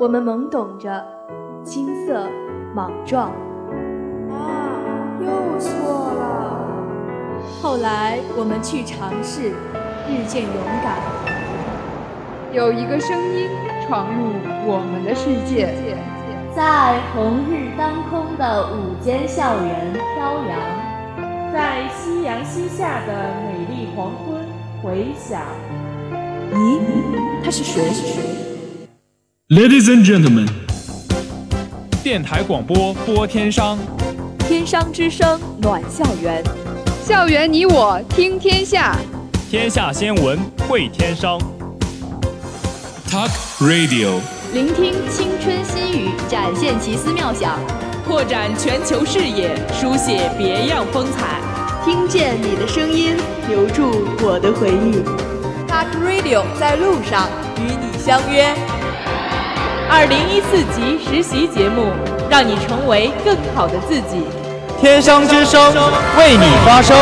[0.00, 1.04] 我们懵懂着，
[1.62, 2.26] 青涩
[2.74, 3.28] 莽撞。
[4.30, 4.80] 啊，
[5.20, 5.28] 又
[5.58, 6.64] 错了。
[7.60, 9.50] 后来，我们去尝试，
[10.08, 10.96] 日渐勇敢。
[12.50, 13.50] 有一个声音
[13.86, 14.32] 闯入
[14.64, 15.68] 我们的世界，
[16.56, 24.40] 在红日当空的午间校园飘扬，在夕阳西下的美丽黄昏
[24.82, 25.42] 回响。
[26.54, 26.80] 咦，
[27.44, 27.84] 他是谁
[29.50, 30.46] ？Ladies and gentlemen，
[32.04, 33.76] 电台广播播天商，
[34.46, 36.40] 天商之声暖校园，
[37.04, 38.96] 校园你我听天下，
[39.50, 41.36] 天下先闻会天商。
[43.10, 43.28] Talk
[43.58, 44.20] Radio，
[44.54, 47.58] 聆听青春心语，展现奇思妙想，
[48.06, 51.40] 拓展全球视野，书写别样风采。
[51.84, 53.16] 听见你的声音，
[53.48, 55.02] 留住我的回忆。
[55.66, 58.54] Talk Radio 在路上与你相约。
[59.92, 61.90] 二零一四级实习节目，
[62.30, 64.22] 让你成为更好的自己。
[64.78, 65.60] 天商之声
[66.16, 66.96] 为你发声。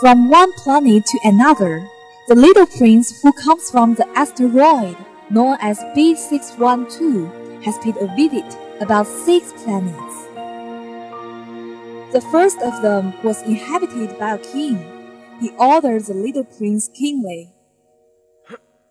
[0.00, 1.82] From one planet to another,
[2.26, 4.96] the little prince who comes from the asteroid
[5.30, 7.28] known as B612
[7.62, 8.44] has paid a visit
[8.80, 10.27] about six planets.
[12.12, 14.78] The first of them was inhabited by a king.
[15.40, 17.52] He ordered the little prince kingly.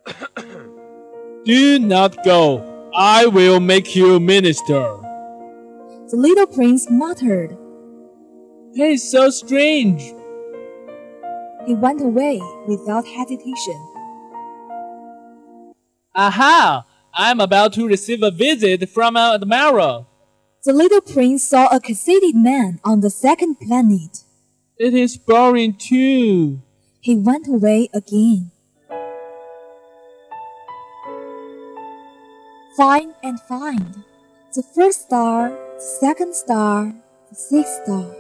[1.46, 2.90] Do not go.
[2.96, 4.98] I will make you minister.
[6.10, 7.58] The little prince muttered.
[8.76, 10.02] He's so strange.
[11.66, 13.94] He went away without hesitation.
[16.14, 16.86] Aha!
[17.14, 20.08] I'm about to receive a visit from an admiral.
[20.68, 24.26] The little prince saw a conceited man on the second planet.
[24.78, 26.62] It is boring too.
[27.00, 28.52] He went away again.
[32.76, 34.04] Find and find.
[34.54, 36.94] The first star, the second star,
[37.30, 38.14] the sixth star.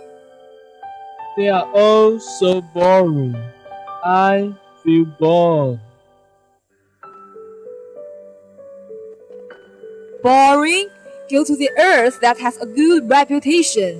[1.36, 3.36] They are all so boring.
[4.06, 5.82] I feel bored.
[10.24, 10.88] Boring?
[11.30, 14.00] Go to the earth that has a good reputation.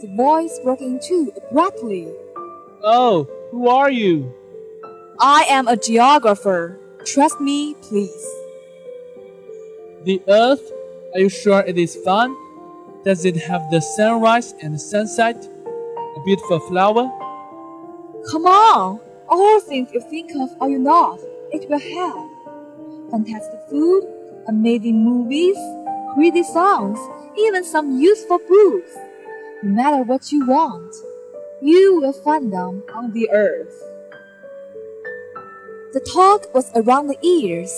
[0.00, 2.08] The voice broke into abruptly.
[2.84, 4.32] Oh, who are you?
[5.18, 6.78] I am a geographer.
[7.04, 8.24] Trust me, please.
[10.04, 10.62] The earth?
[11.12, 12.36] Are you sure it is fun?
[13.04, 15.44] Does it have the sunrise and sunset?
[15.44, 17.10] A beautiful flower?
[18.30, 19.00] Come on!
[19.28, 21.18] All things you think of or you not,
[21.50, 23.10] it will have.
[23.10, 24.04] Fantastic food,
[24.46, 25.56] amazing movies,
[26.14, 26.98] pretty songs,
[27.38, 28.96] even some useful books.
[29.62, 30.94] No matter what you want,
[31.62, 33.74] you will find them on the earth.
[35.92, 37.70] The talk was around the ears.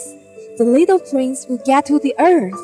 [0.59, 2.61] The little prince will get to the earth.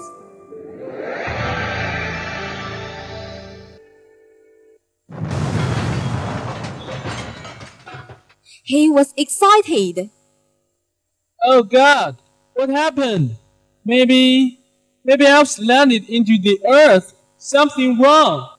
[8.62, 10.10] He was excited.
[11.42, 12.20] Oh God,
[12.52, 13.36] what happened?
[13.86, 14.57] Maybe,
[15.04, 17.14] maybe I've landed into the earth.
[17.36, 18.50] Something wrong.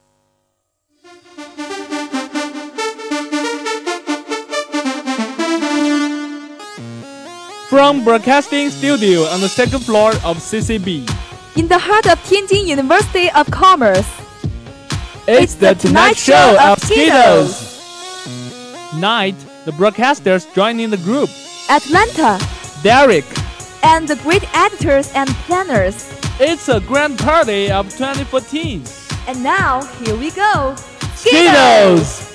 [7.70, 11.08] From broadcasting studio on the second floor of CCB.
[11.56, 14.08] In the heart of Tianjin University of Commerce.
[15.28, 17.70] It's, it's the, the Tonight Show of Skittles.
[18.98, 19.36] Night,
[19.66, 21.30] the broadcasters joining the group.
[21.70, 22.40] Atlanta.
[22.82, 23.26] Derek.
[23.84, 26.19] And the great editors and planners.
[26.42, 28.82] It's a grand party of 2014.
[29.28, 30.74] And now, here we go.
[31.16, 32.29] Skittles!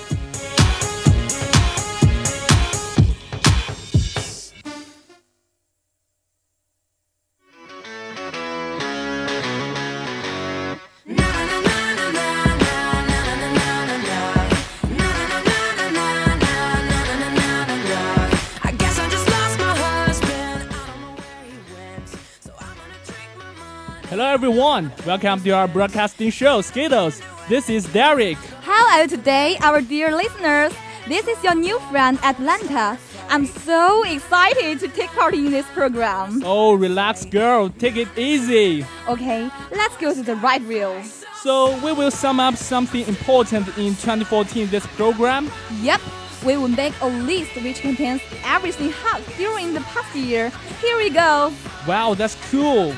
[24.54, 24.92] Everyone.
[25.04, 27.20] Welcome to our broadcasting show, Skittles.
[27.48, 28.36] This is Derek.
[28.62, 30.72] How are you today, our dear listeners?
[31.08, 32.96] This is your new friend, Atlanta.
[33.28, 36.40] I'm so excited to take part in this program.
[36.44, 37.68] Oh, relax, girl.
[37.68, 38.86] Take it easy.
[39.08, 41.02] Okay, let's go to the right reel.
[41.42, 45.50] So, we will sum up something important in 2014 this program.
[45.82, 46.00] Yep,
[46.46, 50.52] we will make a list which contains everything hot during the past year.
[50.80, 51.52] Here we go.
[51.88, 52.94] Wow, that's cool.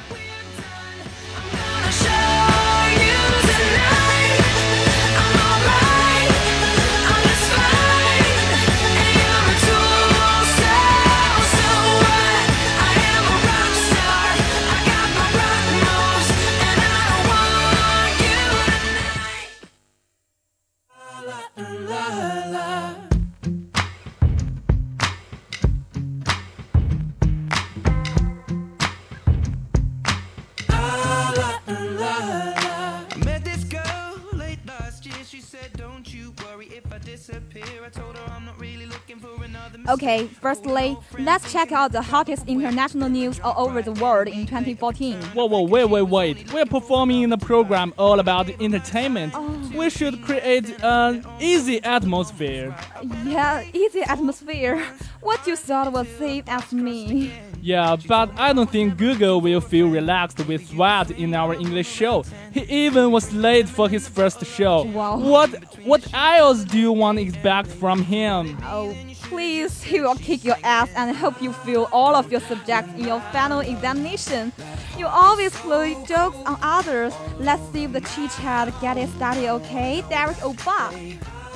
[39.96, 45.18] Okay, firstly, let's check out the hottest international news all over the world in 2014.
[45.32, 46.52] Whoa, whoa, wait, wait, wait.
[46.52, 49.32] We're performing in a program all about entertainment.
[49.34, 49.72] Oh.
[49.74, 52.76] We should create an easy atmosphere.
[53.24, 54.84] Yeah, easy atmosphere.
[55.22, 57.32] What you thought was safe as me.
[57.62, 62.22] Yeah, but I don't think Google will feel relaxed with Sweat in our English show.
[62.52, 64.82] He even was late for his first show.
[64.82, 65.18] Wow.
[65.18, 65.50] What
[65.84, 68.58] what else do you want to expect from him?
[68.62, 68.94] Oh,
[69.28, 73.06] please, he will kick your ass and help you fill all of your subjects in
[73.06, 74.52] your final examination.
[74.96, 77.14] You always play jokes on others.
[77.38, 80.02] Let's see if the chit chat get it started, okay?
[80.08, 80.92] Derek Oba.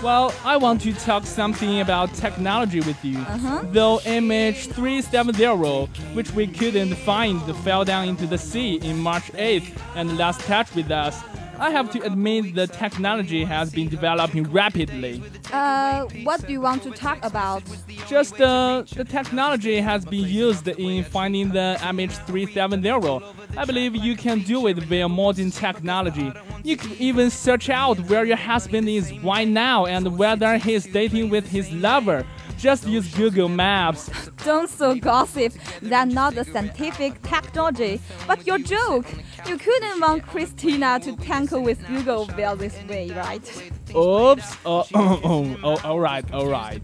[0.03, 3.19] Well, I want to talk something about technology with you.
[3.19, 3.65] Uh-huh.
[3.71, 10.17] Though MH370, which we couldn't find, fell down into the sea in March 8th and
[10.17, 11.23] lost touch with us.
[11.61, 15.23] I have to admit the technology has been developing rapidly.
[15.53, 17.63] Uh, what do you want to talk about?
[18.09, 23.23] Just uh, the technology has been used in finding the MH370.
[23.59, 26.33] I believe you can do it via modern technology.
[26.65, 31.29] You can even search out where your husband is right now and whether he's dating
[31.29, 32.27] with his lover.
[32.61, 34.11] Just use Google Maps.
[34.45, 35.55] Don't so gossip.
[35.81, 39.07] That's not the scientific technology, but your joke.
[39.47, 43.73] You couldn't want Christina to tackle with Google via this way, right?
[43.97, 44.57] Oops.
[44.67, 46.83] Oh, oh, oh, oh, all right, all right.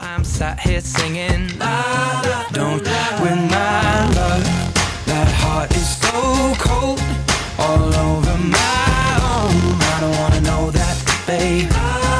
[0.00, 1.46] I'm sat here singing,
[2.50, 2.82] don't
[3.22, 4.44] win my love.
[5.06, 7.00] That heart is so cold,
[7.56, 9.78] all over my own.
[9.80, 12.11] I don't wanna know that, babe.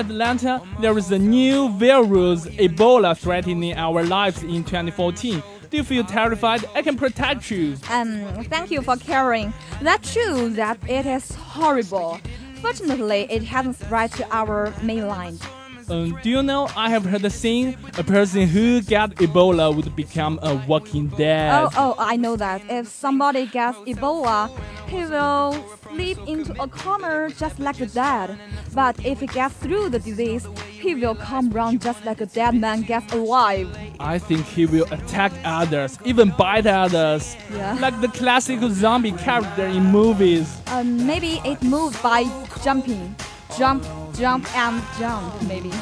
[0.00, 5.42] Atlanta, there is a new virus, Ebola, threatening our lives in 2014.
[5.70, 6.64] Do you feel terrified?
[6.74, 7.76] I can protect you.
[7.90, 9.52] Um, thank you for caring.
[9.82, 12.18] That's true that it is horrible.
[12.60, 15.40] Fortunately, it hasn't spread to our mainland.
[15.90, 19.94] Um, do you know I have heard the saying a person who got Ebola would
[19.96, 21.52] become a walking dead.
[21.52, 22.62] Oh, oh, I know that.
[22.70, 24.48] If somebody gets Ebola,
[24.88, 25.52] he will
[25.82, 28.38] slip into a corner just like a dead.
[28.72, 32.54] But if he gets through the disease, he will come round just like a dead
[32.54, 33.68] man gets alive.
[33.98, 37.76] I think he will attack others, even bite others, Yeah.
[37.80, 40.56] like the classic zombie character in movies.
[40.68, 42.24] Um, maybe it moves by
[42.62, 43.16] jumping.
[43.56, 45.72] Jump, jump, and jump, maybe.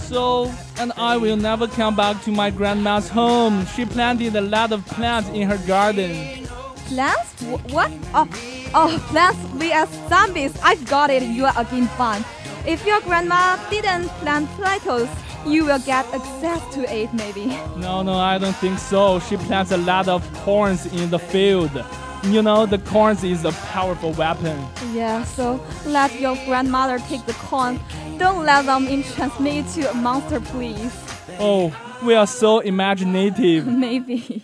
[0.00, 3.66] So, and I will never come back to my grandma's home.
[3.66, 6.46] She planted a lot of plants in her garden.
[6.86, 7.42] Plants?
[7.70, 7.92] What?
[8.14, 8.26] Oh,
[8.74, 10.58] oh, plants vs zombies.
[10.62, 11.22] I've got it.
[11.22, 12.24] You are again fun.
[12.66, 15.08] If your grandma didn't plant potatoes,
[15.46, 17.46] you will get access to it, maybe.
[17.76, 19.20] No, no, I don't think so.
[19.20, 21.70] She plants a lot of corns in the field.
[22.24, 24.58] You know, the corns is a powerful weapon.
[24.92, 27.80] Yeah, so let your grandmother take the corn.
[28.18, 28.86] Don't let them
[29.40, 30.92] me to a monster, please.
[31.38, 31.72] Oh,
[32.02, 33.66] we are so imaginative.
[33.86, 34.42] Maybe.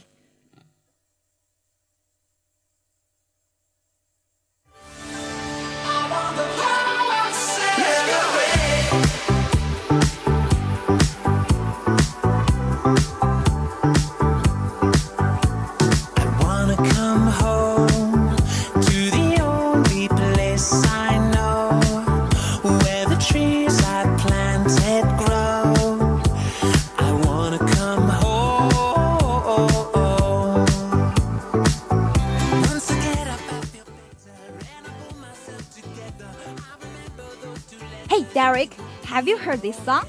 [39.15, 40.05] Have you heard this song?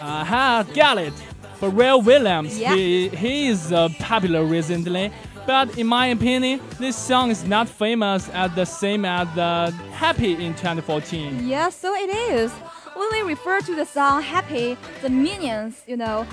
[0.00, 1.12] Aha, got it.
[1.60, 2.56] Pharrell Williams.
[2.56, 2.76] Yeah.
[2.76, 5.10] He, he is uh, popular recently,
[5.48, 10.32] but in my opinion, this song is not famous as the same as the Happy
[10.34, 11.48] in 2014.
[11.48, 12.52] Yes, so it is.
[12.94, 16.24] When we refer to the song Happy, the minions, you know,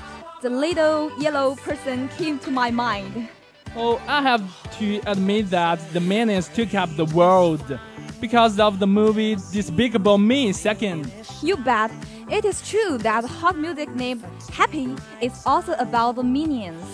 [0.43, 3.27] the little yellow person came to my mind.
[3.75, 4.43] Oh, I have
[4.77, 7.79] to admit that the Minions took up the world
[8.23, 11.11] because of the movie Despicable Me second.
[11.41, 11.91] You bet.
[12.31, 16.85] It is true that hot music named Happy is also about the minions.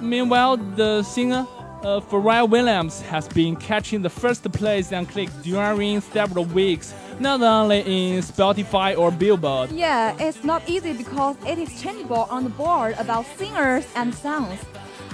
[0.00, 1.46] Meanwhile, the singer
[1.84, 7.40] uh, Pharrell Williams has been catching the first place and click during several weeks, not
[7.42, 9.70] only in Spotify or Billboard.
[9.70, 14.58] Yeah, it's not easy because it is changeable on the board about singers and songs.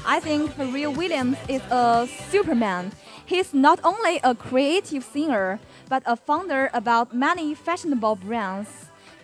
[0.07, 2.91] I think Pharrell Williams is a superman.
[3.33, 5.59] He's not only a creative singer,
[5.89, 8.69] but a founder about many fashionable brands.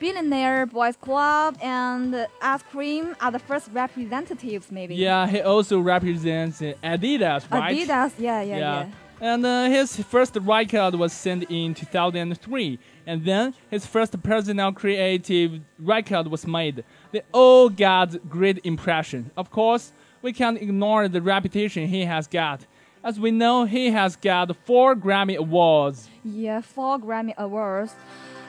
[0.01, 4.95] Billionaire Boys Club and Ice Cream are the first representatives, maybe.
[4.95, 7.77] Yeah, he also represents Adidas, right?
[7.77, 8.87] Adidas, yeah, yeah, yeah.
[9.21, 15.61] And uh, his first record was sent in 2003, and then his first personal creative
[15.79, 16.83] record was made.
[17.13, 19.31] They all got great impression.
[19.37, 22.65] Of course, we can't ignore the reputation he has got.
[23.05, 26.09] As we know, he has got four Grammy Awards.
[26.25, 27.95] Yeah, four Grammy Awards.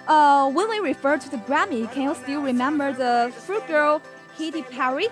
[0.08, 4.01] Uh, when we refer to the Grammy, can you still remember the fruit girl
[4.38, 5.08] Katy Perry?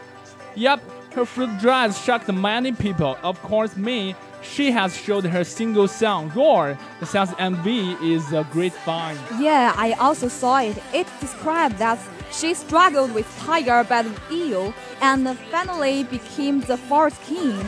[0.56, 0.82] Yep,
[1.14, 3.16] her fruit dress shocked many people.
[3.22, 4.16] Of course, me.
[4.42, 6.78] She has showed her single song Roar.
[7.00, 9.20] The song's MV is a great find.
[9.40, 10.78] Yeah, I also saw it.
[10.94, 12.00] It described that
[12.32, 17.60] she struggled with tiger bad eel and finally became the forest king.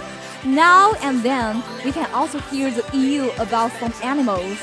[0.46, 4.58] Now and then, we can also hear the EU about some animals.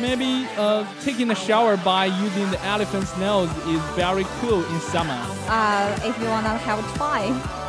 [0.00, 5.18] Maybe uh, taking a shower by using the elephant's nose is very cool in summer.
[5.48, 7.26] Uh, if you wanna have a try.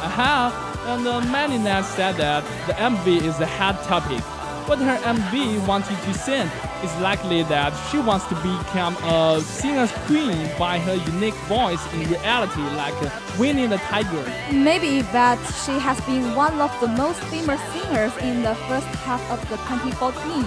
[0.08, 0.86] Aha!
[0.88, 4.24] And uh, many nets said that the MV is a hot topic.
[4.66, 6.50] What her MV wanted to send
[6.84, 12.10] is likely that she wants to become a singer's queen by her unique voice in
[12.10, 12.96] reality, like
[13.38, 14.24] winning the tiger.
[14.52, 19.22] Maybe, but she has been one of the most famous singers in the first half
[19.30, 20.44] of the 2014.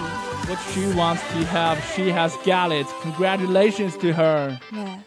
[0.48, 2.86] What she wants to have, she has got it.
[3.02, 4.58] Congratulations to her.
[4.72, 4.98] Yeah.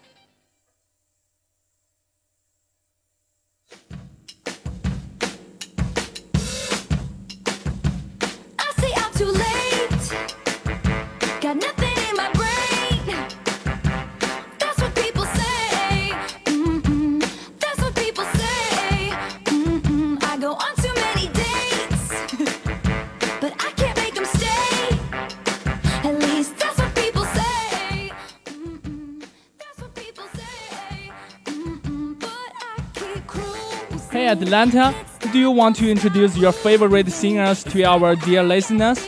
[34.20, 34.94] Hey Atlanta,
[35.32, 39.00] do you want to introduce your favorite singers to our dear listeners?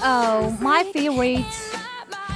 [0.00, 1.44] Oh, my favorite.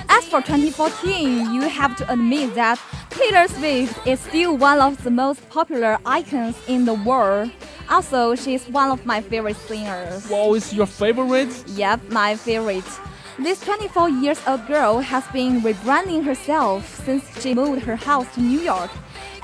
[0.08, 5.12] As for 2014, you have to admit that Taylor Swift is still one of the
[5.12, 7.52] most popular icons in the world.
[7.88, 10.28] Also, she's one of my favorite singers.
[10.28, 11.54] What is your favorite?
[11.68, 12.90] Yep, my favorite.
[13.38, 18.40] This 24 years old girl has been rebranding herself since she moved her house to
[18.40, 18.90] New York,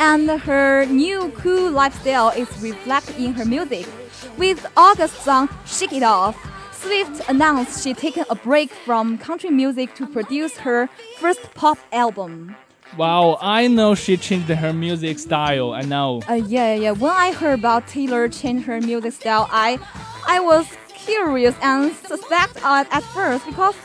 [0.01, 3.87] and her new cool lifestyle is reflected in her music.
[4.39, 6.35] With August's song "Shake It Off,"
[6.73, 10.89] Swift announced she'd taken a break from country music to produce her
[11.19, 12.57] first pop album.
[12.97, 15.73] Wow, I know she changed her music style.
[15.73, 16.23] I know.
[16.29, 16.93] Uh, yeah, yeah.
[16.93, 19.79] When I heard about Taylor change her music style, I,
[20.27, 23.77] I was curious and suspect at, at first because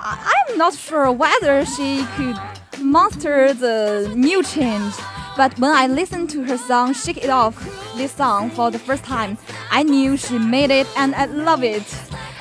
[0.00, 2.38] I, I'm not sure whether she could
[2.80, 4.94] master the new change.
[5.36, 7.54] But when I listened to her song "Shake It Off,"
[7.96, 9.36] this song for the first time,
[9.70, 11.84] I knew she made it, and I love it.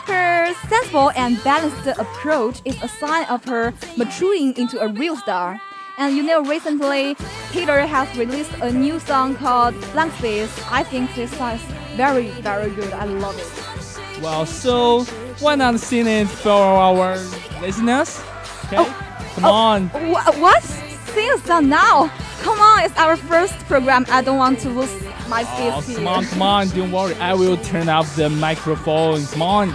[0.07, 5.59] Her sensible and balanced approach is a sign of her maturing into a real star.
[5.97, 7.15] And you know, recently
[7.51, 10.51] Taylor has released a new song called Blank Space.
[10.69, 11.61] I think this song is
[11.95, 12.93] very, very good.
[12.93, 14.21] I love it.
[14.21, 15.03] Well, so
[15.39, 17.17] why not sing it for our
[17.61, 18.21] listeners?
[18.65, 18.91] Okay, oh,
[19.35, 19.91] come on.
[19.93, 20.63] Oh, Wh- what?
[21.15, 22.09] Sing a song now?
[22.41, 24.05] Come on, it's our first program.
[24.09, 24.91] I don't want to lose
[25.29, 27.15] my Oh, skills come on, come on, don't worry.
[27.15, 29.25] I will turn off the microphone.
[29.27, 29.69] Come on,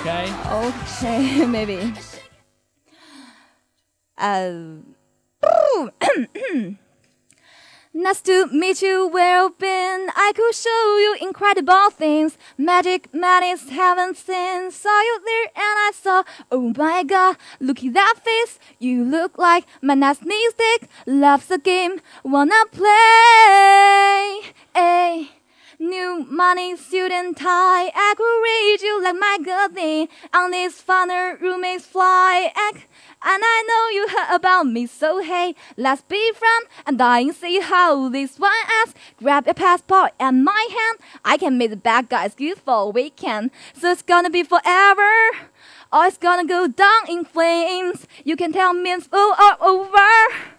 [0.00, 0.32] okay?
[0.50, 1.92] Okay, maybe.
[4.16, 4.76] Uh,
[7.98, 10.10] Nice to meet you, where you've been.
[10.14, 12.36] I could show you incredible things.
[12.58, 14.70] Magic madness haven't seen.
[14.70, 16.22] Saw you there and I saw,
[16.52, 18.58] oh my god, look at that face.
[18.78, 20.90] You look like my nasty stick.
[21.06, 22.92] Loves the game, wanna play.
[24.74, 25.35] Ay.
[25.78, 27.90] New money student and tie.
[27.94, 30.08] I could read you like my good thing.
[30.32, 32.50] On this funner roommates fly.
[32.56, 32.86] Egg.
[33.22, 37.32] And I know you heard about me, so hey, let's be friends and I dying
[37.32, 38.52] see how this one
[38.84, 38.98] asks.
[39.18, 40.98] Grab your passport and my hand.
[41.26, 43.50] I can make the bad guys good for a weekend.
[43.74, 45.12] So it's gonna be forever.
[45.92, 48.06] Or it's gonna go down in flames.
[48.24, 50.55] You can tell me it's all over.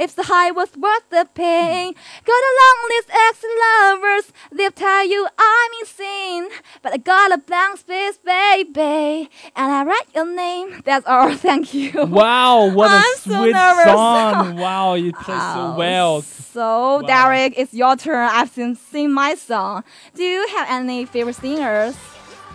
[0.00, 1.92] If the high was worth the pain,
[2.24, 4.32] got a long list ex lovers.
[4.50, 6.48] They'll tell you I'm insane,
[6.80, 10.80] but I got a blank space, baby, and I write your name.
[10.86, 11.34] That's all.
[11.46, 11.92] Thank you.
[12.06, 13.84] Wow, what a I'm so sweet nervous.
[13.84, 14.56] song!
[14.56, 16.22] Wow, you play so well.
[16.22, 18.28] So, Derek, it's your turn.
[18.32, 19.84] I've seen sing my song.
[20.14, 21.94] Do you have any favorite singers?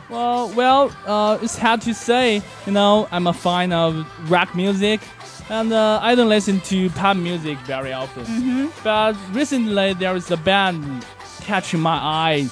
[0.10, 2.42] Well, well, uh, it's hard to say.
[2.66, 5.02] You know, I'm a fan of rock music,
[5.50, 8.26] and uh, I don't listen to pop music very often.
[8.26, 8.72] Mhm.
[8.84, 11.06] But recently, there is a band
[11.42, 12.50] catching my eye.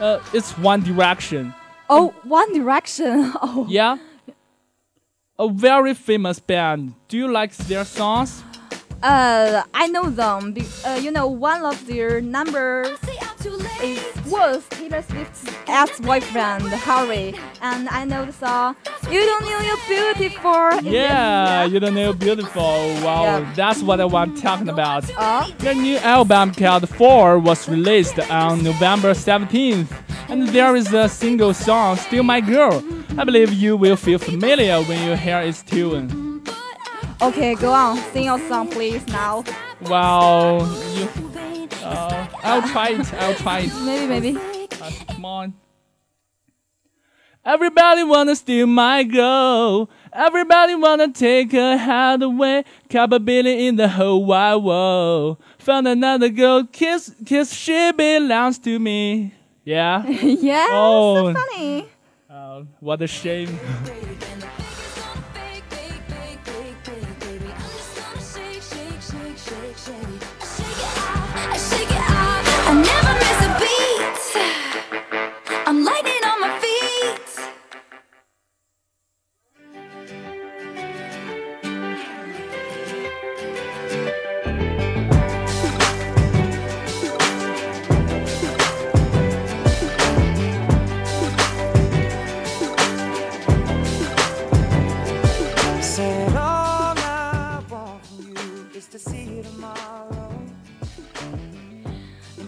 [0.00, 1.54] Uh, it's One Direction.
[1.88, 3.32] Oh, One Direction.
[3.42, 3.98] Oh, Yeah,
[5.38, 6.94] a very famous band.
[7.08, 8.42] Do you like their songs?
[9.02, 10.52] Uh, I know them.
[10.52, 12.98] Be- uh, you know, one of their numbers
[13.84, 18.76] is, was Taylor Swift's ex-boyfriend Harry, and I know the song
[19.10, 22.62] "You Don't Know You're Beautiful." Yeah, you don't know beautiful.
[23.04, 23.52] Wow, Yeah.
[23.54, 25.04] that's what I want talking about.
[25.16, 25.46] Uh?
[25.58, 29.90] Their new album called Four was released on November 17th,
[30.28, 32.82] and there is a single song, Steal My Girl.
[33.18, 36.42] I believe you will feel familiar when you hear its tune.
[37.22, 39.06] Okay, go on, sing your song, please.
[39.08, 39.44] Now,
[39.88, 40.58] Wow,
[40.94, 41.08] you.
[41.82, 43.14] Uh, I'll try it.
[43.14, 43.72] I'll try it.
[43.84, 44.38] maybe, maybe.
[44.80, 45.54] Uh, come on.
[47.44, 49.90] Everybody wanna steal my girl.
[50.12, 52.64] Everybody wanna take her heart away.
[52.88, 55.36] Capability in the whole wide world.
[55.58, 59.34] Found another girl, kiss, kiss, she belongs to me.
[59.64, 60.06] Yeah.
[60.08, 61.34] yeah, Oh.
[61.34, 61.88] so funny.
[62.30, 63.58] Oh, what a shame.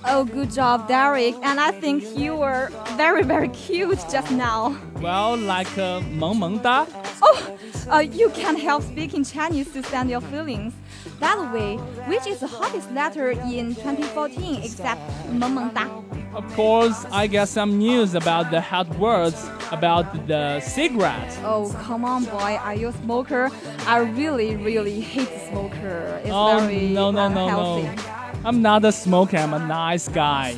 [0.05, 1.35] Oh, good job, Derek.
[1.43, 4.77] And I think you were very, very cute just now.
[5.01, 6.85] Well, like uh, 萌萌哒.
[7.21, 7.57] Oh,
[7.89, 10.73] uh, you can't help speaking Chinese to send your feelings.
[11.19, 15.87] By the way, which is the hottest letter in 2014 except 萌萌哒?
[16.33, 21.37] Of course, I got some news about the hot words about the cigarette.
[21.43, 22.57] Oh, come on, boy.
[22.63, 23.49] Are you a smoker?
[23.85, 26.21] I really, really hate smoker.
[26.23, 27.83] It's oh very no no no unhealthy.
[27.83, 28.14] no!
[28.46, 29.38] I'm not a smoker.
[29.38, 30.56] I'm a nice guy.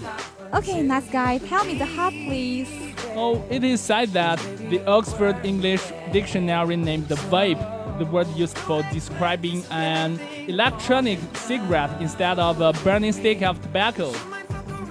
[0.52, 1.38] Okay, nice guy.
[1.38, 2.68] Tell me the hot, please.
[3.16, 5.80] Oh, it is said that the Oxford English
[6.12, 7.58] Dictionary named the vape
[7.98, 14.12] the word used for describing an electronic cigarette instead of a burning stick of tobacco.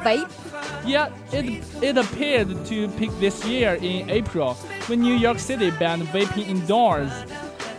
[0.01, 0.27] Vape?
[0.83, 4.55] Yeah, it, it appeared to peak this year in April
[4.87, 7.11] when New York City banned vaping indoors.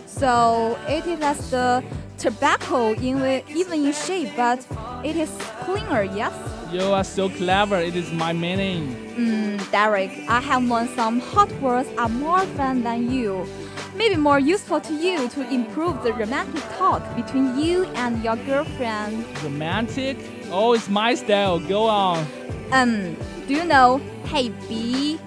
[0.05, 1.83] So it is as the
[2.19, 4.65] tobacco in even in shape, but
[5.03, 5.31] it is
[5.63, 6.33] cleaner, yes?
[6.71, 8.95] You are so clever, it is my meaning.
[9.17, 13.47] Mm, Derek, I have learned some hot words are more fun than you.
[13.95, 19.25] Maybe more useful to you to improve the romantic talk between you and your girlfriend.
[19.43, 20.17] Romantic?
[20.51, 22.25] Oh, it's my style, go on.
[22.71, 23.15] Um,
[23.47, 25.19] do you know Hey B?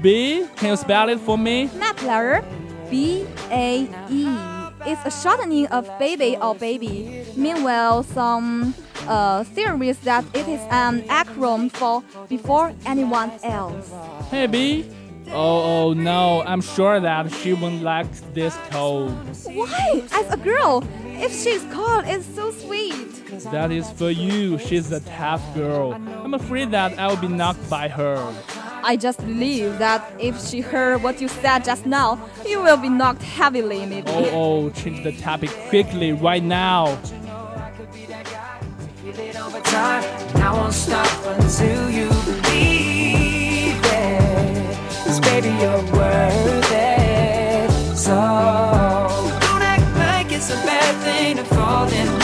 [0.00, 0.46] B?
[0.56, 1.70] Can you spell it for me?
[1.76, 2.44] Map letter
[2.88, 4.63] B A E.
[4.86, 7.24] It's a shortening of baby or baby.
[7.36, 8.74] Meanwhile, some
[9.08, 13.90] uh, theories that it is an acronym for before anyone else.
[14.30, 14.84] Hey B?
[15.28, 19.12] Oh, oh no, I'm sure that she won't like this code.
[19.46, 20.02] Why?
[20.12, 23.10] As a girl, if she's called, it's so sweet.
[23.50, 25.94] That is for you, she's a tough girl.
[25.94, 28.16] I'm afraid that I will be knocked by her.
[28.86, 32.90] I just believe that if she heard what you said just now, you will be
[32.90, 34.10] knocked heavily, maybe.
[34.10, 36.96] Oh, oh, change the topic quickly right now.
[39.02, 44.76] Feel it over time, and I won't stop until you believe it.
[45.04, 47.70] 'Cause baby, you're worth it.
[47.96, 48.14] So
[49.40, 52.23] don't act like it's a bad thing to fall in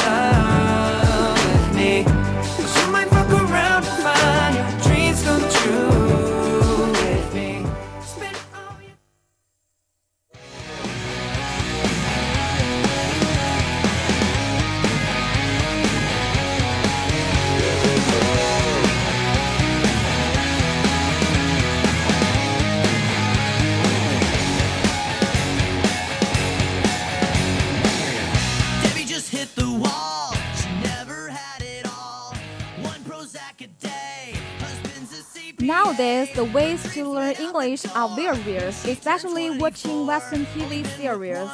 [36.31, 41.49] Nowadays, the ways to learn English are various, especially watching Western TV series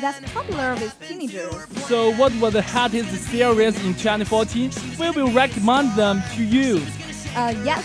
[0.00, 1.66] that's popular with teenagers.
[1.86, 4.70] So, what were the hottest series in 2014?
[4.98, 6.82] We will recommend them to you.
[7.34, 7.84] Uh, yes,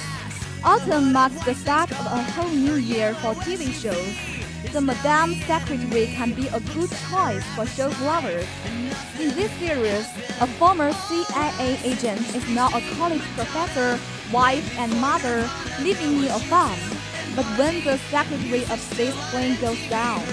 [0.63, 4.37] autumn marks the start of a whole new year for TV shows.
[4.63, 8.48] The Madame Secretary can be a good choice for show lovers.
[9.20, 10.06] In this series,
[10.41, 14.00] a former CIA agent is now a college professor,
[14.32, 15.48] wife, and mother
[15.82, 16.80] living in a farm.
[17.36, 20.24] But when the Secretary of State's plane goes down,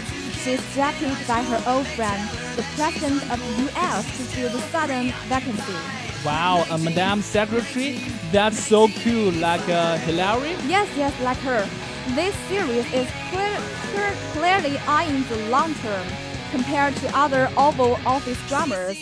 [0.42, 4.60] she is drafted by her old friend, the President of the U.S., to fill the
[4.72, 5.76] sudden vacancy.
[6.24, 8.00] Wow, a Madame Secretary?
[8.32, 10.56] That's so cool, like uh, Hillary?
[10.66, 11.68] Yes, yes, like her.
[12.08, 13.58] This series is clear,
[13.90, 16.06] clear, clearly eyeing the long term
[16.50, 18.98] compared to other Oval Office dramas.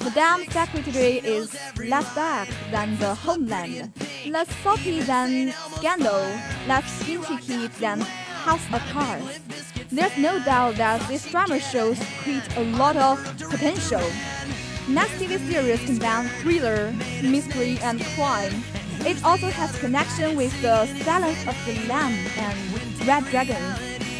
[0.00, 3.92] Madame Secretary is less dark than The Homeland,
[4.28, 6.22] less soapy than Scandal,
[6.68, 9.40] less intricate than House of Cards.
[9.90, 13.18] There's no doubt that this drama shows create a lot of
[13.50, 14.08] potential.
[14.88, 18.62] Next TV series combines thriller, mystery, and crime.
[19.06, 23.62] It also has connection with the Silence of the Lamb and Red Dragon.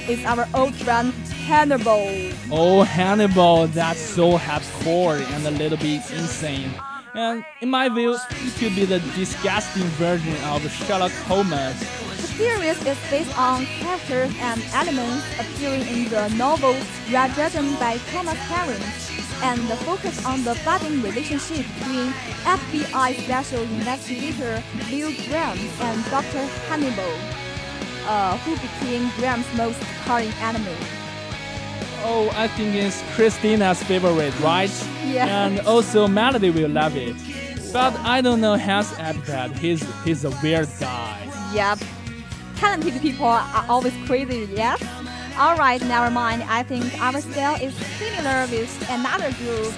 [0.07, 2.07] It's our old friend Hannibal.
[2.53, 6.70] Oh, Hannibal, that's so hardcore and a little bit insane.
[7.14, 11.81] And in my view, it could be the disgusting version of Sherlock Holmes.
[11.81, 16.77] The series is based on characters and elements appearing in the novel
[17.11, 19.05] Red Dragon by Thomas Harris,
[19.42, 22.12] and the focus on the budding relationship between
[22.44, 26.44] FBI Special Investigator Bill Graham and Dr.
[26.68, 27.14] Hannibal,
[28.07, 30.77] uh, who became Graham's most cunning enemy.
[32.05, 34.70] Oh, I think it's Christina's favorite, right?
[35.05, 35.27] Yeah.
[35.46, 37.16] And also Melody will love it.
[37.72, 39.59] But I don't know Hans Epcot.
[39.59, 41.18] He's he's a weird guy.
[41.53, 41.79] Yep.
[42.57, 44.81] Talented people are always crazy, yes?
[45.38, 46.42] Alright, never mind.
[46.44, 49.75] I think our style is similar with another group,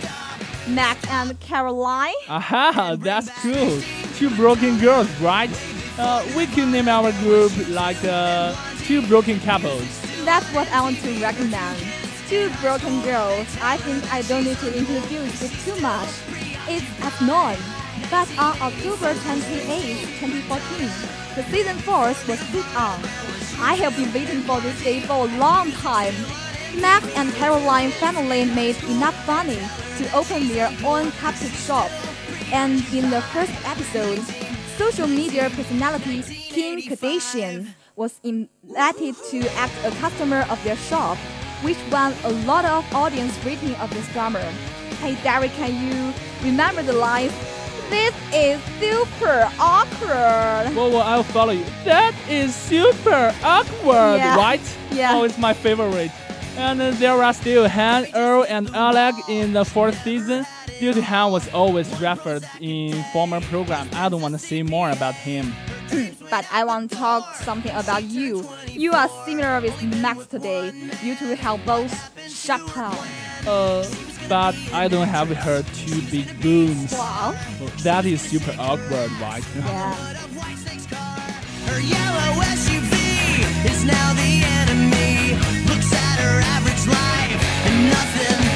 [0.69, 2.15] Max and Caroline.
[2.29, 3.81] Aha, that's cool.
[4.15, 5.51] Two broken girls, right?
[5.99, 9.83] Uh, we can name our group like uh, two broken couples.
[10.25, 11.83] That's what I want to recommend.
[12.29, 13.49] Two broken girls.
[13.61, 16.09] I think I don't need to introduce it too much.
[16.69, 17.57] It's at known.
[18.13, 20.89] But on October 28, 2014,
[21.35, 23.03] the season 4 was put on.
[23.61, 26.15] I have been waiting for this day for a long time.
[26.81, 29.59] Max and Caroline family made enough money
[29.99, 31.91] to open their own cupcake shop.
[32.53, 34.21] And in the first episode,
[34.77, 41.19] social media personality Kim Kardashian was invited to act a customer of their shop,
[41.63, 44.41] which won a lot of audience rating of this drama.
[45.03, 47.33] Hey Derek, can you remember the lines?
[47.91, 50.75] This is super awkward.
[50.75, 51.65] Whoa, whoa, I'll follow you.
[51.85, 54.37] That is super awkward, Yeah.
[54.37, 54.61] right?
[54.91, 55.15] Yeah.
[55.15, 56.11] Oh, it's my favorite.
[56.57, 60.45] And uh, there are still Han, Earl, and Oleg in the fourth season.
[60.81, 64.91] Due to Han was always referred in former program, I don't want to say more
[64.91, 65.53] about him.
[66.31, 68.49] but I want to talk something about you.
[68.69, 70.71] You are similar with Max today.
[71.03, 71.93] You two have both
[72.31, 72.97] sharp tongue.
[73.47, 73.83] Uh,
[74.29, 76.93] but I don't have her two big booms.
[76.93, 77.35] Wow.
[77.83, 79.45] That is super awkward, right?
[79.57, 79.95] Yeah.
[81.67, 82.93] Her yellow SUV
[83.71, 85.35] is now the enemy.
[85.69, 88.48] Looks at her average life, and nothing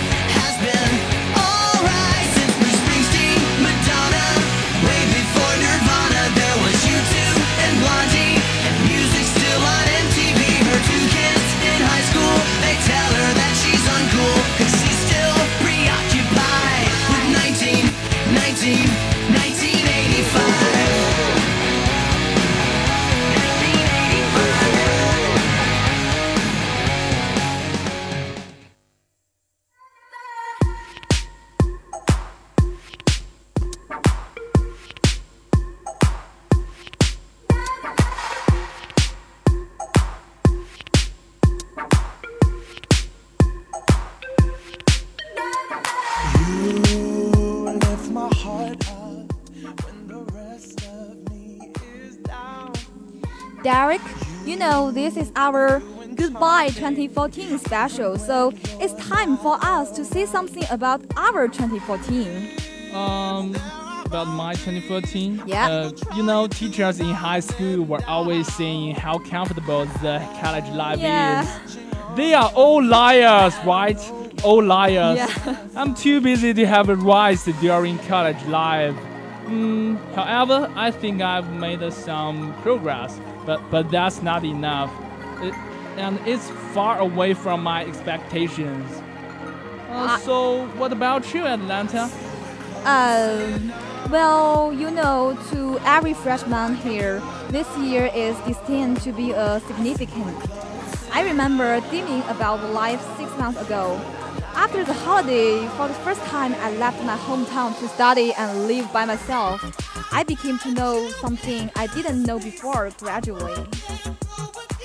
[53.62, 54.01] Derek,
[54.44, 55.81] you know this is our
[56.14, 62.51] Goodbye 2014 special, so it's time for us to say something about our 2014.
[62.94, 63.57] Um,
[64.05, 65.42] about my 2014.
[65.46, 65.68] Yeah.
[65.70, 70.98] Uh, you know, teachers in high school were always saying how comfortable the college life
[71.01, 71.42] Yeah.
[71.64, 71.79] is.
[72.14, 73.98] They are all liars, right?
[74.44, 75.16] All liars.
[75.16, 75.57] Yeah.
[75.77, 78.94] I'm too busy to have a rise during college life.
[79.46, 84.90] Mm, however, I think I've made some progress, but but that's not enough.
[85.42, 85.55] It,
[85.96, 89.02] and it's far away from my expectations.
[89.90, 92.09] Uh, so, what about you, Atlanta?
[92.85, 93.72] Um,
[94.11, 100.37] well, you know, to every freshman here, this year is destined to be a significant.
[101.12, 104.00] I remember dreaming about life six months ago.
[104.55, 108.93] After the holiday, for the first time, I left my hometown to study and live
[108.93, 109.61] by myself.
[110.12, 113.67] I became to know something I didn't know before gradually.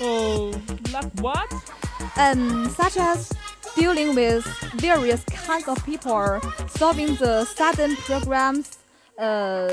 [0.00, 0.52] Oh,
[0.92, 1.52] like what?
[2.16, 3.32] um, such as
[3.76, 4.44] dealing with
[4.76, 8.78] various kinds of people, solving the sudden programs,
[9.18, 9.68] uh,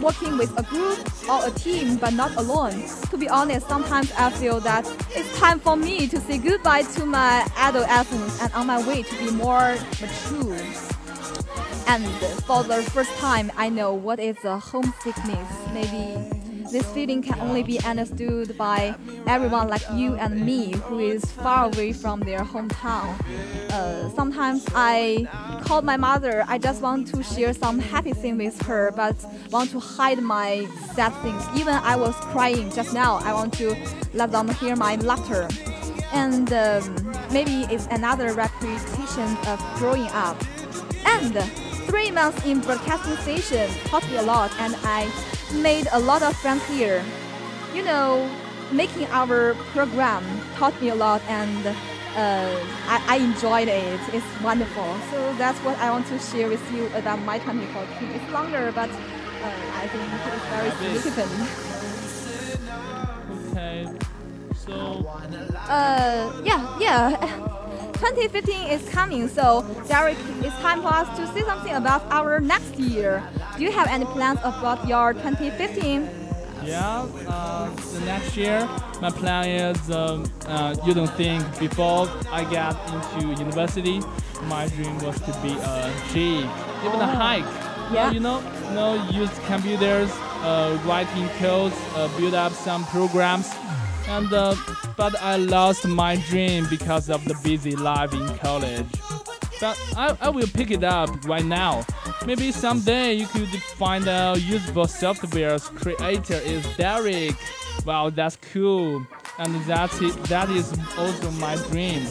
[0.00, 2.84] working with a group or a team but not alone.
[3.10, 7.06] To be honest, sometimes I feel that it's time for me to say goodbye to
[7.06, 10.58] my adolescence and on my way to be more mature.
[11.86, 12.04] And
[12.44, 15.50] for the first time, I know what is a homesickness.
[15.72, 18.94] Maybe this feeling can only be understood by
[19.26, 23.14] everyone like you and me who is far away from their hometown.
[23.70, 25.28] Uh, sometimes I
[25.64, 26.44] called my mother.
[26.48, 29.16] I just want to share some happy thing with her, but
[29.50, 31.42] want to hide my sad things.
[31.56, 33.16] Even I was crying just now.
[33.22, 33.76] I want to
[34.14, 35.48] let them hear my laughter.
[36.12, 40.36] And um, maybe it's another repetition of growing up.
[41.04, 41.34] And
[41.88, 45.10] three months in broadcasting station taught me a lot, and I
[45.52, 47.04] made a lot of friends here.
[47.74, 48.28] You know,
[48.72, 50.24] making our program
[50.56, 51.74] taught me a lot, and uh,
[52.88, 54.00] I, I enjoyed it.
[54.12, 54.96] It's wonderful.
[55.10, 58.08] So that's what I want to share with you about my 2014.
[58.10, 60.70] It's longer, but uh, I think it's very
[61.02, 61.32] significant.
[63.50, 63.88] Okay.
[64.54, 65.04] So,
[65.68, 67.64] Uh, yeah, yeah.
[67.98, 72.74] 2015 is coming, so Derek, it's time for us to say something about our next
[72.78, 73.22] year.
[73.56, 76.08] Do you have any plans about your 2015?
[76.64, 78.68] yeah, uh, the next year,
[79.00, 84.00] my plan is um, uh, you don't think before I get into university,
[84.48, 86.38] my dream was to be a G,
[86.84, 87.16] even a Oh.
[87.24, 87.44] hike.
[87.92, 88.10] Yeah.
[88.10, 90.10] You know, you know, use computers,
[90.44, 93.48] uh, writing codes, uh, build up some programs.
[94.08, 94.54] And uh,
[94.96, 98.86] but I lost my dream because of the busy life in college.
[99.60, 101.84] But I, I will pick it up right now.
[102.24, 107.36] Maybe someday you could find out useful software's creator is Derek.
[107.84, 109.06] Wow, that's cool.
[109.38, 112.04] And that's it, that is also my dream.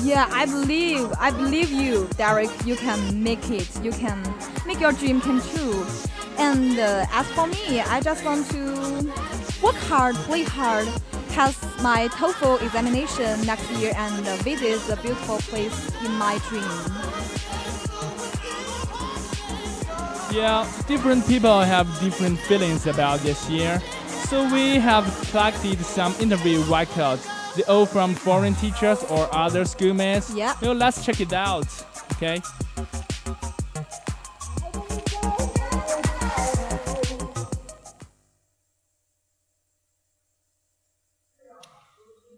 [0.00, 2.50] Yeah, I believe, I believe you, Derek.
[2.66, 3.68] You can make it.
[3.84, 4.20] You can
[4.66, 5.86] make your dream come true.
[6.38, 9.12] And uh, as for me, I just want to
[9.62, 10.88] work hard, play hard,
[11.32, 16.62] pass my TOEFL examination next year, and visit the beautiful place in my dream.
[20.30, 23.82] Yeah, different people have different feelings about this year.
[24.06, 27.28] So we have collected some interview records.
[27.54, 30.34] They all from foreign teachers or other schoolmates.
[30.34, 30.54] Yeah.
[30.60, 31.66] So let's check it out.
[32.12, 32.40] Okay.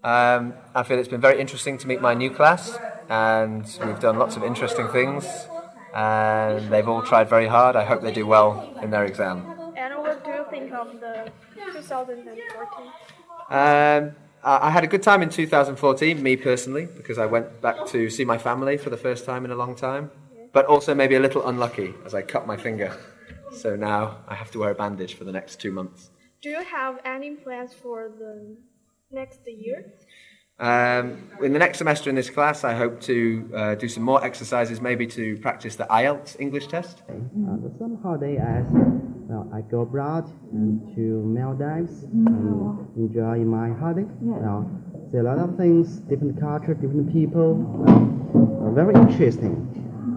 [0.05, 2.77] Um, I feel it's been very interesting to meet my new class,
[3.09, 5.25] and we've done lots of interesting things,
[5.95, 7.75] and they've all tried very hard.
[7.75, 9.37] I hope they do well in their exam.
[9.75, 12.85] And what do you think of the 2014?
[13.49, 17.87] Um, I I had a good time in 2014, me personally, because I went back
[17.87, 20.11] to see my family for the first time in a long time,
[20.53, 22.95] but also maybe a little unlucky as I cut my finger.
[23.51, 26.11] So now I have to wear a bandage for the next two months.
[26.43, 28.55] Do you have any plans for the
[29.11, 29.93] next year?
[30.57, 34.23] Um, in the next semester in this class, I hope to uh, do some more
[34.23, 37.03] exercises, maybe to practice the IELTS English test.
[37.09, 37.13] Uh,
[37.61, 38.63] the summer holiday, I
[39.27, 44.07] well, I go abroad and to Maldives and enjoy my holiday.
[44.21, 44.69] Well,
[45.11, 47.49] see a lot of things, different culture, different people.
[48.61, 49.55] Uh, very interesting.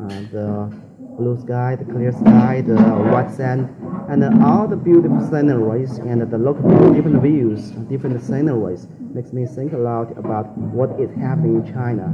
[0.05, 0.77] Uh, the
[1.16, 3.74] blue sky, the clear sky, the white sand.
[4.09, 9.75] And all the beautiful sceneries and the local different views, different sceneries makes me think
[9.75, 12.09] a lot about what is happening in China,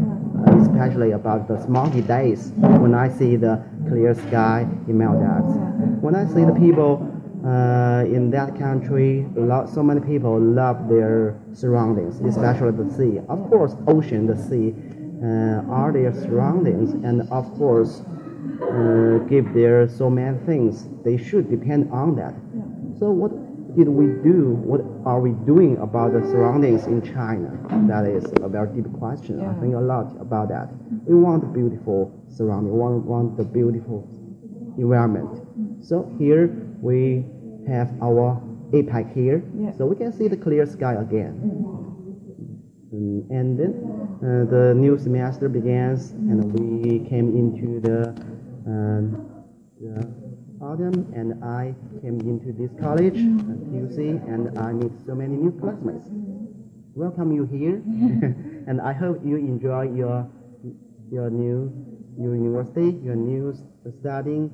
[0.49, 2.53] uh, especially about the smoggy days
[2.83, 5.57] when I see the clear sky in Maldives.
[6.03, 7.11] When I see the people
[7.47, 13.21] uh, in that country, lot, so many people love their surroundings, especially the sea.
[13.29, 14.75] Of course, ocean, the sea
[15.23, 18.03] uh, are their surroundings, and of course,
[18.63, 20.87] uh, give their so many things.
[21.05, 22.35] They should depend on that.
[22.99, 23.33] So what
[23.77, 24.55] did we do?
[24.63, 27.51] What are we doing about the surroundings in China?
[27.89, 29.41] That is a very deep question.
[29.41, 30.69] I think a lot about that.
[31.07, 32.73] We want beautiful surrounding.
[32.73, 34.09] We want, want the beautiful
[34.79, 35.85] environment.
[35.85, 36.49] So here
[36.81, 37.25] we
[37.69, 38.41] have our
[38.73, 39.43] APEC here,
[39.77, 41.35] so we can see the clear sky again.
[42.93, 43.73] Mm, and then
[44.19, 48.15] uh, the new semester begins, and we came into the,
[48.65, 50.09] the
[50.61, 53.99] autumn, and I came into this college, uh, TUC,
[54.29, 56.09] and I meet so many new classmates.
[56.95, 57.83] Welcome you here,
[58.69, 60.29] and I hope you enjoy your
[61.11, 61.73] your new
[62.19, 63.53] your university, your new
[63.99, 64.53] studying,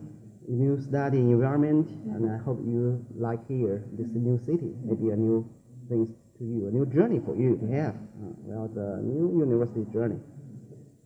[0.49, 5.49] new study environment, and I hope you like here this new city, maybe a new
[5.89, 7.95] things to you, a new journey for you to have.
[7.95, 10.19] Uh, well, the new university journey.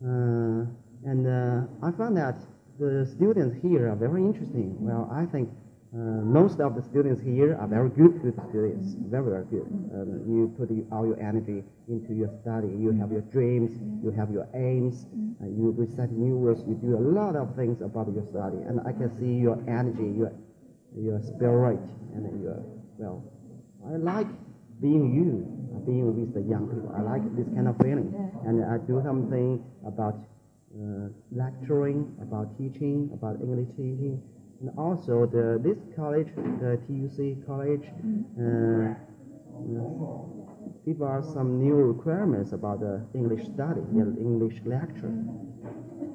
[0.01, 0.65] Uh,
[1.05, 2.37] and uh, I found that
[2.79, 4.75] the students here are very interesting.
[4.79, 5.49] Well, I think
[5.95, 9.67] uh, most of the students here are very good, good students, very, very good.
[9.95, 12.67] Uh, you put all your energy into your study.
[12.67, 13.71] You have your dreams,
[14.03, 15.07] you have your aims,
[15.39, 18.59] uh, you recite new words, you do a lot of things about your study.
[18.67, 20.35] And I can see your energy, your,
[20.99, 21.79] your spirit,
[22.11, 22.59] and your,
[22.99, 23.23] well,
[23.87, 24.27] I like
[24.81, 25.47] being you,
[25.87, 26.91] being with the young people.
[26.91, 28.11] I like this kind of feeling.
[28.43, 30.19] And I do something about
[30.75, 34.21] uh, lecturing, about teaching, about English teaching.
[34.61, 37.87] And also the this college, the TUC college,
[38.39, 38.95] uh,
[40.85, 45.13] give us some new requirements about the English study, the English lecture.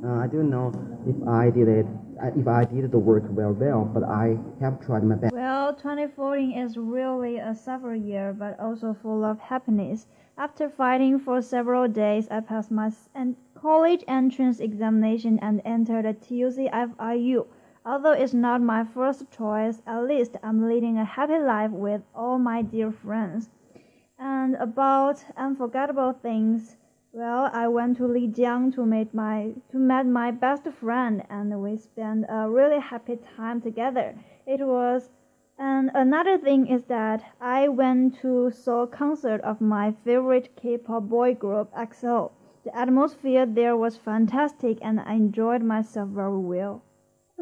[0.05, 0.73] Uh, I don't know
[1.07, 1.87] if I did it,
[2.23, 5.35] uh, if I did the work well, well, but I have tried my best.
[5.35, 10.07] Well, 2014 is really a suffer year, but also full of happiness.
[10.39, 16.15] After fighting for several days, I passed my en- college entrance examination and entered the
[16.15, 17.47] TUC FIU.
[17.85, 22.39] Although it's not my first choice, at least I'm leading a happy life with all
[22.39, 23.51] my dear friends.
[24.19, 26.77] And about unforgettable things,
[27.13, 31.77] well, I went to Lijiang to meet my to meet my best friend, and we
[31.77, 34.15] spent a really happy time together.
[34.47, 35.11] It was,
[35.59, 41.35] and another thing is that I went to saw concert of my favorite K-pop boy
[41.35, 42.31] group EXO.
[42.63, 46.83] The atmosphere there was fantastic, and I enjoyed myself very well.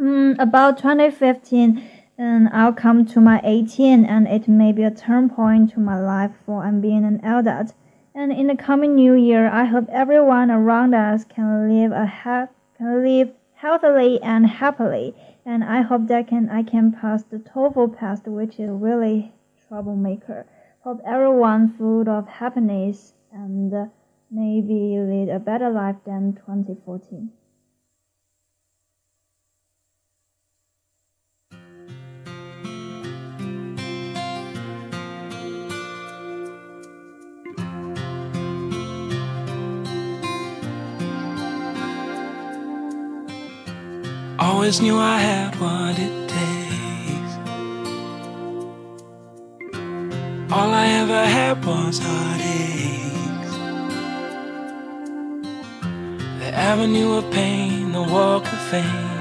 [0.00, 1.82] Mm, about 2015,
[2.16, 5.98] and I'll come to my 18, and it may be a turn point to my
[6.00, 7.74] life for I'm being an adult.
[8.14, 13.02] And in the coming new year, I hope everyone around us can live a can
[13.04, 15.14] live healthily and happily.
[15.44, 19.32] And I hope that can I can pass the TOEFL test, which is really
[19.66, 20.46] troublemaker.
[20.80, 23.86] Hope everyone full of happiness and uh,
[24.30, 27.30] maybe lead a better life than 2014.
[44.38, 47.32] Always knew I had what it takes.
[50.52, 53.07] All I ever had was heartaches.
[56.58, 59.18] Avenue of pain, the walk of fame.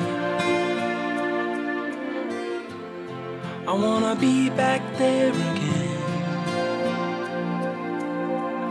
[3.67, 6.03] I wanna be back there again.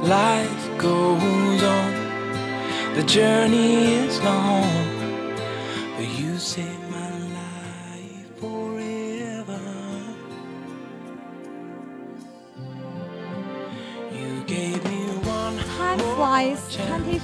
[0.02, 1.92] Life goes on,
[2.96, 4.86] the journey is long.
[5.96, 6.85] But you saved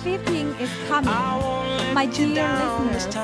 [0.02, 1.94] 2015 is coming.
[1.94, 3.14] My dear listeners,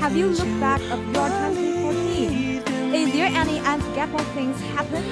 [0.00, 2.94] have you looked back of your 2014?
[2.94, 5.04] Is there any unforgettable things happen?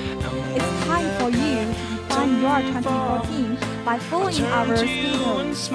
[0.57, 1.75] It's time for you to
[2.09, 5.71] define your 2014 by following our schedules.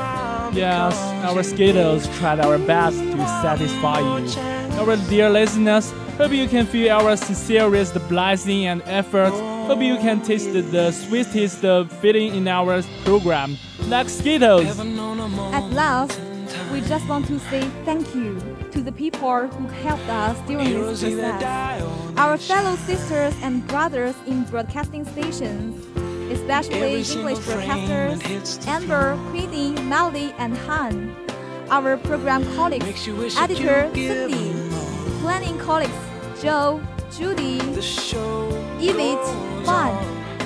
[0.54, 4.28] Yes, our schedules tried our best to satisfy you.
[4.82, 9.32] Our dear listeners, hope you can feel our sincerest blessing and effort.
[9.68, 11.60] Hope you can taste the sweetest
[12.02, 14.78] feeling in our program, like Skittles.
[15.54, 16.20] At last,
[16.72, 18.40] we just want to say thank you
[18.72, 21.84] to the people who helped us during this process.
[22.18, 25.86] Our fellow sisters and brothers in broadcasting stations,
[26.32, 31.14] especially English broadcasters Amber, Queenie, Melody, and Han.
[31.70, 33.08] Our program colleagues,
[33.38, 34.54] editor Cindy,
[35.20, 35.92] planning colleagues
[36.42, 37.60] Joe, Judy,
[38.80, 39.94] Evit, Fun.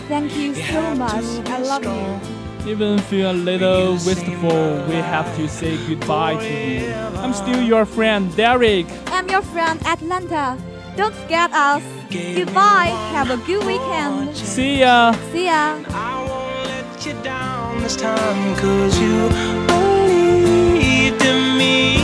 [0.07, 1.23] Thank you so much.
[1.47, 2.41] I love you.
[2.68, 6.93] Even feel a little wistful, we have to say goodbye to you.
[7.22, 8.86] I'm still your friend, Derek.
[9.07, 10.57] I'm your friend Atlanta.
[10.95, 11.84] Don't forget us.
[12.12, 12.93] Goodbye.
[13.14, 14.36] Have a good weekend.
[14.36, 15.14] See ya.
[15.32, 15.80] See ya.
[15.89, 19.30] I won't let you down this time cause you
[19.68, 21.97] believed in me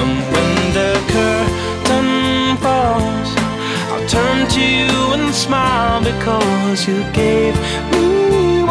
[0.00, 3.30] and when the curtain falls
[3.90, 7.79] I'll turn to you and smile because you gave me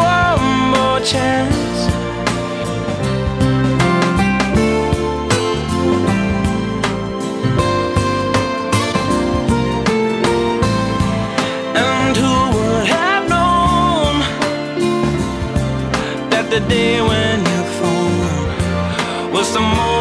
[0.00, 0.42] one
[0.74, 1.78] more chance.
[11.82, 14.14] And who would have known
[16.30, 19.99] that the day when you phone was the moment